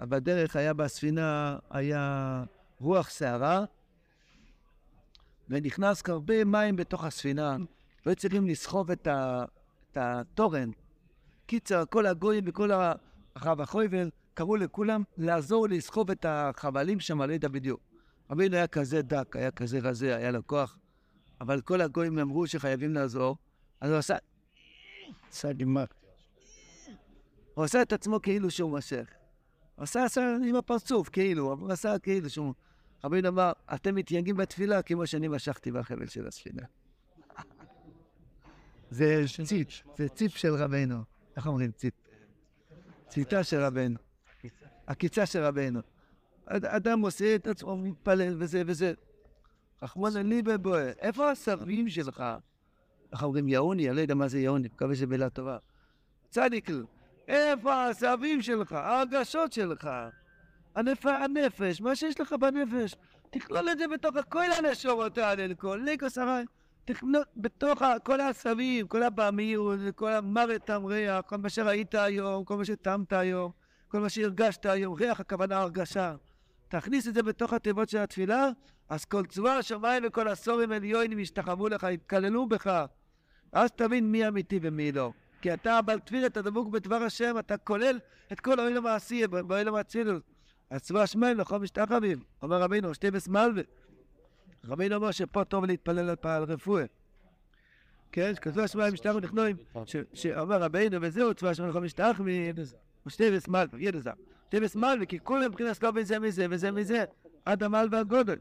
[0.01, 2.43] בדרך היה בספינה, היה
[2.79, 3.65] רוח סערה,
[5.49, 7.57] ונכנס הרבה מים בתוך הספינה,
[8.05, 9.45] לא צריכים לסחוב את, ה,
[9.91, 10.71] את התורן.
[11.45, 12.71] קיצר, כל הגויים וכל
[13.35, 17.79] הרב החויבל קראו לכולם לעזור לסחוב את החבלים שם, לא יודע בדיוק.
[18.31, 20.77] רבינו היה כזה דק, היה כזה רזה, היה לו כוח,
[21.41, 23.37] אבל כל הגויים אמרו שחייבים לעזור,
[23.81, 24.15] אז הוא עשה...
[25.29, 25.93] עשה דמק.
[27.53, 29.14] הוא עשה את עצמו כאילו שהוא משך.
[29.77, 32.53] עשה, עשה עם הפרצוף, כאילו, אבל עשה כאילו שהוא...
[33.03, 36.63] רבינו אמר, אתם מתייגעים בתפילה כמו שאני משכתי בחבל של הספינה.
[38.89, 41.03] זה ציפ, זה ציפ של רבנו.
[41.37, 41.93] איך אומרים ציפ?
[43.07, 43.95] ציטה של רבנו.
[44.87, 45.79] עקיצה של רבנו.
[46.47, 48.93] אדם עושה את עצמו, מתפלל וזה וזה.
[49.81, 52.23] רחמנא ליבה בואה, איפה הסבים שלך?
[53.11, 53.87] איך אומרים יעוני?
[53.89, 55.57] אני לא יודע מה זה יעוני, מקווה שזו מילה טובה.
[56.29, 56.83] צדיקל,
[57.27, 58.71] איפה הסבים שלך?
[58.71, 59.89] ההרגשות שלך?
[60.75, 61.05] הנפ...
[61.05, 62.95] הנפש, מה שיש לך בנפש,
[63.29, 66.43] תכלול את זה בתוך כל הנשורות האלה, כל ליגוס הרי,
[66.85, 72.65] תכלול בתוך כל העשבים, כל הבעמיות, כל המוות המריח, כל מה שראית היום, כל מה
[72.65, 73.51] שטעמת היום,
[73.87, 76.15] כל מה שהרגשת היום, ריח הכוונה הרגשה.
[76.67, 78.49] תכניס את זה בתוך התיבות של התפילה,
[78.89, 82.85] אז כל צבא השמיים וכל הסורים עליונים ישתחוו לך, יתקללו בך.
[83.51, 85.11] אז תבין מי אמיתי ומי לא.
[85.45, 87.99] כי אתה בעל תפילה, אתה דבוק בדבר השם, אתה כולל
[88.31, 89.69] את כל האוהל המעשי, באוהל.
[90.69, 93.63] אז צבא השמיים לכל משתחווים, אומר רבינו, שתי בסמלווה.
[94.63, 96.85] רבינו אומר שפה טוב להתפלל על רפואה.
[98.11, 99.55] כן, שכתוב השמיים משתחווים נכנועים,
[100.13, 102.55] שאומר רבינו, וזהו צבא השמיים לכל משתחווים,
[103.05, 104.11] ושתי בסמלווה, ידע זה.
[104.47, 107.03] שתי בסמלווה, כי כולם מבחינת לא בין זה מזה וזה מזה,
[107.45, 108.37] עד המעל והגודל.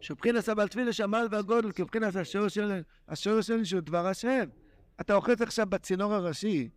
[0.00, 4.44] שבחינס הבעל תפילה שהמעל והגודל, כי מבחינת השורש שלנו, השורש שלנו שהוא דבר השם.
[5.02, 6.68] אתה אוחז עכשיו בצינור הראשי,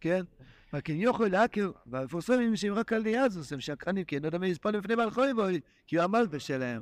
[0.00, 0.24] כן?
[0.72, 4.94] וכן יוכל להכיר, והמפורסמים שהם רק על דיאזוס, הם שקרנים, כי אין אדם יספון לפני
[4.94, 5.42] מלכוי בו,
[5.86, 6.80] כי הוא המלווה שלהם.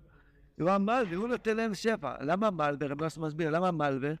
[0.60, 2.14] הוא המלווה, הוא נותן להם שפע.
[2.20, 2.86] למה מלווה?
[2.86, 4.12] רב נוסף מסביר, למה מלווה?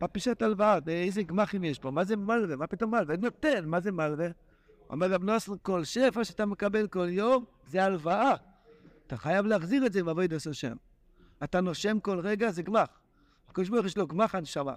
[0.00, 1.90] בפשט הלוואה, איזה גמחים יש פה?
[1.90, 2.56] מה זה מלווה?
[2.56, 3.16] מה פתאום מלווה?
[3.16, 4.28] נותן, מה זה מלווה?
[4.90, 8.34] אומר רב נוסף, כל שפע שאתה מקבל כל יום, זה הלוואה.
[9.06, 10.76] אתה חייב להחזיר את זה בעבוד עשר שם.
[11.44, 12.88] אתה נושם כל רגע, זה גמח.
[13.48, 14.74] הקדוש ברוך יש לו גמח הנשמה.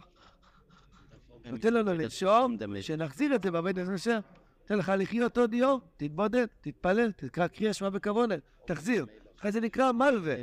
[1.46, 4.20] נותן לנו לנשום, שנחזיר את זה בעבוד עשר שם.
[4.62, 9.06] נותן לך לחיות עוד יום, תתבודד, תתפלל, תקרא קריאה שמע בכוונת, תחזיר.
[9.40, 10.36] אחרי זה נקרא מלווה.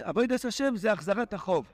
[0.00, 1.72] עבוד עשר שם זה החזרת החוב.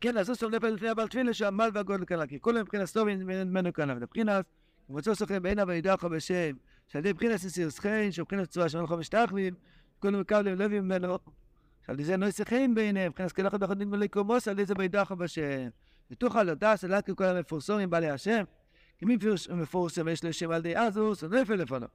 [0.00, 3.90] כן, לעשות סוף נפל לפני הבעל תפילה שהמל והגודל כי כל מבחינת סטוב ממנו כאן,
[3.90, 4.44] מבחינת,
[4.90, 6.56] ומצאו סוכן בעיניו וידעך בשם,
[6.88, 9.54] שעל ידי מבחינת סיסיוס חן, שבחינת צורה שלנו חמש תחמים,
[9.98, 11.18] כולנו מקבלים לוי ממנו,
[11.86, 15.68] שעל ידי נויסי חן בעיניהם, מבחינת כלכת בחדין מליקומוס, על ידי וידעך בשם.
[16.10, 18.44] ותוכל לדעת סלט כל המפורסמים בעלי השם,
[18.98, 19.16] כי מי
[19.56, 21.88] מפורסם יש לו שם על ידי אזוס, הוא נפל לפניו.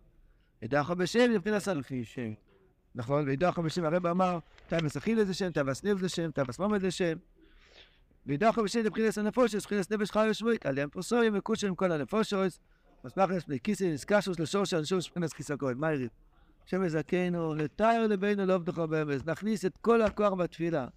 [0.62, 2.34] וידעך בשם, מבחינת סלפי שם.
[2.96, 6.82] נכון, וידעך בשם, הרב אמר, תאמס אכיל זה שם, תאמס ניב זה שם, תאמס מומת
[6.82, 7.18] זה שם.
[8.26, 12.60] וידעך בשם, מבחינת הנפושס, מבחינת נפש חי ושבועית, על ידי מפורסמים וקושרים כל הנפושס.
[13.04, 13.30] מסמך
[13.64, 16.10] כיסי נסקשוס לשורש האנשור מבחינת כיסא כהן, מה יריב?
[16.66, 20.88] השם יזכנו, לתאר לבינו לא עבדך באמץ, נכניס את כל הכוח בתפילה,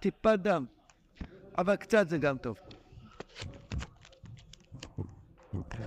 [0.00, 0.64] טיפת דם,
[1.58, 2.56] אבל קצת זה גם טוב.